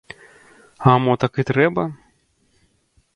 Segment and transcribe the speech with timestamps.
[0.91, 1.83] А мо так і трэба?